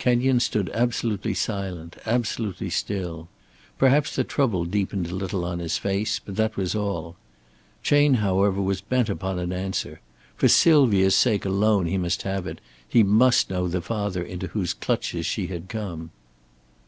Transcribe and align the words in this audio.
Kenyon 0.00 0.40
stood 0.40 0.70
absolutely 0.74 1.34
silent, 1.34 1.96
absolutely 2.04 2.68
still. 2.68 3.28
Perhaps 3.78 4.16
the 4.16 4.24
trouble 4.24 4.64
deepened 4.64 5.06
a 5.06 5.14
little 5.14 5.44
on 5.44 5.60
his 5.60 5.78
face; 5.78 6.18
but 6.18 6.34
that 6.34 6.56
was 6.56 6.74
all. 6.74 7.14
Chayne, 7.84 8.14
however, 8.14 8.60
was 8.60 8.80
bent 8.80 9.08
upon 9.08 9.38
an 9.38 9.52
answer. 9.52 10.00
For 10.34 10.48
Sylvia's 10.48 11.14
sake 11.14 11.44
alone 11.44 11.86
he 11.86 11.96
must 11.96 12.22
have 12.22 12.48
it, 12.48 12.60
he 12.88 13.04
must 13.04 13.50
know 13.50 13.68
the 13.68 13.80
father 13.80 14.20
into 14.24 14.48
whose 14.48 14.74
clutches 14.74 15.26
she 15.26 15.46
had 15.46 15.68
come. 15.68 16.10